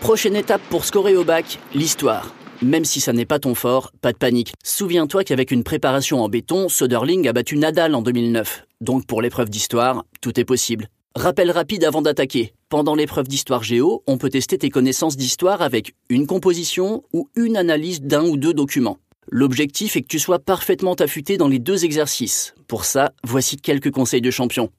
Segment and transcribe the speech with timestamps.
[0.00, 2.34] Prochaine étape pour scorer au bac, l'histoire.
[2.62, 4.54] Même si ça n'est pas ton fort, pas de panique.
[4.64, 8.64] Souviens-toi qu'avec une préparation en béton, Söderling a battu Nadal en 2009.
[8.80, 10.88] Donc pour l'épreuve d'histoire, tout est possible.
[11.14, 12.54] Rappel rapide avant d'attaquer.
[12.70, 17.58] Pendant l'épreuve d'histoire géo, on peut tester tes connaissances d'histoire avec une composition ou une
[17.58, 18.98] analyse d'un ou deux documents.
[19.28, 22.54] L'objectif est que tu sois parfaitement affûté dans les deux exercices.
[22.68, 24.70] Pour ça, voici quelques conseils de champion.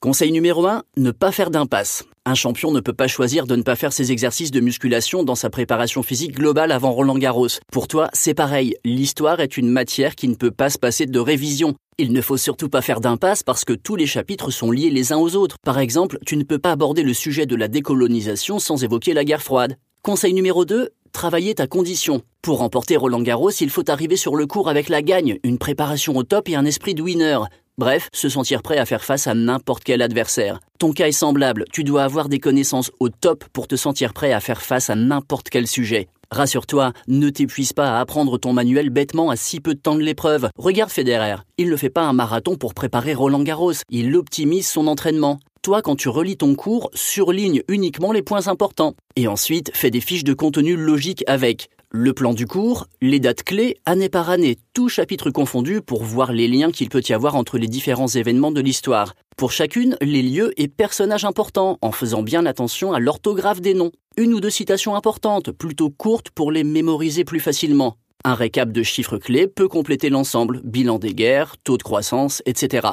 [0.00, 2.04] Conseil numéro 1, ne pas faire d'impasse.
[2.26, 5.34] Un champion ne peut pas choisir de ne pas faire ses exercices de musculation dans
[5.34, 7.48] sa préparation physique globale avant Roland Garros.
[7.70, 11.18] Pour toi, c'est pareil, l'histoire est une matière qui ne peut pas se passer de
[11.18, 11.74] révision.
[11.98, 15.12] Il ne faut surtout pas faire d'impasse parce que tous les chapitres sont liés les
[15.12, 15.56] uns aux autres.
[15.62, 19.26] Par exemple, tu ne peux pas aborder le sujet de la décolonisation sans évoquer la
[19.26, 19.76] guerre froide.
[20.00, 22.22] Conseil numéro 2, travailler ta condition.
[22.40, 26.16] Pour remporter Roland Garros, il faut arriver sur le cours avec la gagne, une préparation
[26.16, 27.38] au top et un esprit de winner.
[27.76, 30.60] Bref, se sentir prêt à faire face à n'importe quel adversaire.
[30.78, 34.32] Ton cas est semblable, tu dois avoir des connaissances au top pour te sentir prêt
[34.32, 36.06] à faire face à n'importe quel sujet.
[36.30, 40.02] Rassure-toi, ne t'épuise pas à apprendre ton manuel bêtement à si peu de temps de
[40.02, 40.50] l'épreuve.
[40.56, 44.86] Regarde Federer, il ne fait pas un marathon pour préparer Roland Garros, il optimise son
[44.86, 45.40] entraînement.
[45.62, 48.94] Toi, quand tu relis ton cours, surligne uniquement les points importants.
[49.16, 53.44] Et ensuite, fais des fiches de contenu logiques avec le plan du cours, les dates
[53.44, 57.36] clés, année par année, tout chapitre confondu pour voir les liens qu'il peut y avoir
[57.36, 59.14] entre les différents événements de l'histoire.
[59.36, 63.92] Pour chacune, les lieux et personnages importants, en faisant bien attention à l'orthographe des noms.
[64.16, 67.96] Une ou deux citations importantes, plutôt courtes pour les mémoriser plus facilement.
[68.24, 72.88] Un récap de chiffres clés peut compléter l'ensemble, bilan des guerres, taux de croissance, etc.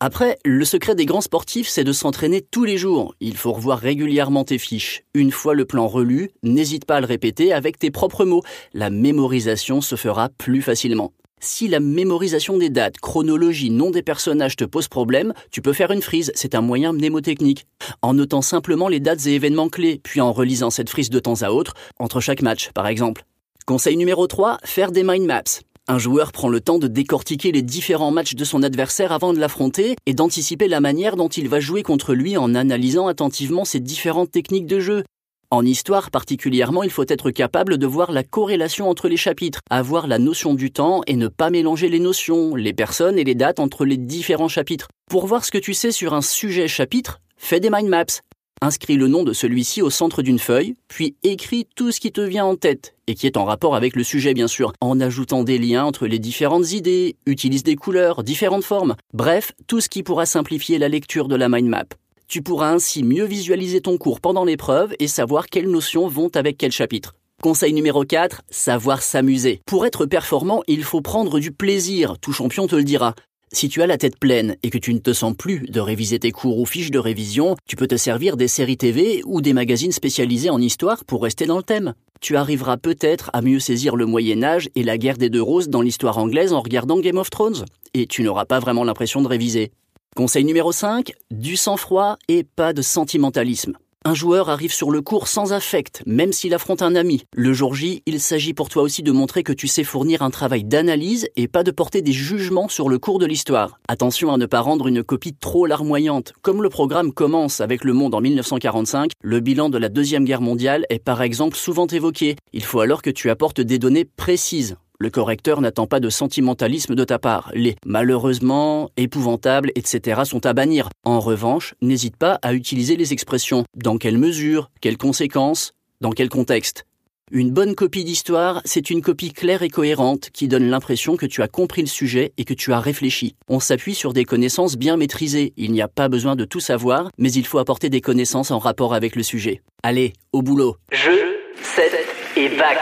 [0.00, 3.14] Après, le secret des grands sportifs, c'est de s'entraîner tous les jours.
[3.20, 5.04] Il faut revoir régulièrement tes fiches.
[5.14, 8.42] Une fois le plan relu, n'hésite pas à le répéter avec tes propres mots.
[8.72, 11.12] La mémorisation se fera plus facilement.
[11.40, 15.90] Si la mémorisation des dates, chronologie, nom des personnages te pose problème, tu peux faire
[15.90, 17.66] une frise, c'est un moyen mnémotechnique.
[18.00, 21.42] En notant simplement les dates et événements clés, puis en relisant cette frise de temps
[21.42, 23.24] à autre, entre chaque match par exemple.
[23.66, 25.42] Conseil numéro 3, faire des mind maps.
[25.86, 29.38] Un joueur prend le temps de décortiquer les différents matchs de son adversaire avant de
[29.38, 33.80] l'affronter et d'anticiper la manière dont il va jouer contre lui en analysant attentivement ses
[33.80, 35.04] différentes techniques de jeu.
[35.50, 40.06] En histoire particulièrement, il faut être capable de voir la corrélation entre les chapitres, avoir
[40.06, 43.60] la notion du temps et ne pas mélanger les notions, les personnes et les dates
[43.60, 44.88] entre les différents chapitres.
[45.10, 48.22] Pour voir ce que tu sais sur un sujet chapitre, fais des mind maps.
[48.62, 52.20] Inscris le nom de celui-ci au centre d'une feuille, puis écris tout ce qui te
[52.20, 55.44] vient en tête, et qui est en rapport avec le sujet bien sûr, en ajoutant
[55.44, 60.02] des liens entre les différentes idées, utilise des couleurs, différentes formes, bref, tout ce qui
[60.02, 61.84] pourra simplifier la lecture de la mind map.
[62.26, 66.56] Tu pourras ainsi mieux visualiser ton cours pendant l'épreuve et savoir quelles notions vont avec
[66.56, 67.14] quel chapitre.
[67.42, 69.60] Conseil numéro 4, savoir s'amuser.
[69.66, 73.14] Pour être performant, il faut prendre du plaisir, tout champion te le dira.
[73.54, 76.18] Si tu as la tête pleine et que tu ne te sens plus de réviser
[76.18, 79.52] tes cours ou fiches de révision, tu peux te servir des séries TV ou des
[79.52, 81.94] magazines spécialisés en histoire pour rester dans le thème.
[82.20, 85.68] Tu arriveras peut-être à mieux saisir le Moyen Âge et la guerre des deux roses
[85.68, 89.28] dans l'histoire anglaise en regardant Game of Thrones, et tu n'auras pas vraiment l'impression de
[89.28, 89.70] réviser.
[90.16, 93.74] Conseil numéro 5, du sang-froid et pas de sentimentalisme.
[94.06, 97.24] Un joueur arrive sur le cours sans affect, même s'il affronte un ami.
[97.34, 100.28] Le jour J, il s'agit pour toi aussi de montrer que tu sais fournir un
[100.28, 103.78] travail d'analyse et pas de porter des jugements sur le cours de l'histoire.
[103.88, 106.34] Attention à ne pas rendre une copie trop larmoyante.
[106.42, 110.42] Comme le programme commence avec le monde en 1945, le bilan de la Deuxième Guerre
[110.42, 112.36] mondiale est par exemple souvent évoqué.
[112.52, 114.76] Il faut alors que tu apportes des données précises.
[115.00, 117.50] Le correcteur n'attend pas de sentimentalisme de ta part.
[117.54, 120.22] Les malheureusement, épouvantables, etc.
[120.24, 120.88] sont à bannir.
[121.04, 126.28] En revanche, n'hésite pas à utiliser les expressions dans quelle mesure, quelles conséquences, dans quel
[126.28, 126.86] contexte.
[127.32, 131.42] Une bonne copie d'histoire, c'est une copie claire et cohérente qui donne l'impression que tu
[131.42, 133.34] as compris le sujet et que tu as réfléchi.
[133.48, 135.54] On s'appuie sur des connaissances bien maîtrisées.
[135.56, 138.58] Il n'y a pas besoin de tout savoir, mais il faut apporter des connaissances en
[138.58, 139.62] rapport avec le sujet.
[139.82, 140.76] Allez, au boulot.
[140.92, 141.92] Je, 7
[142.36, 142.78] et bac.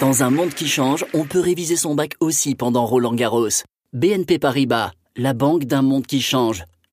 [0.00, 3.62] Dans un monde qui change, on peut réviser son bac aussi pendant Roland Garros.
[3.92, 6.64] BNP Paribas, la banque d'un monde qui change.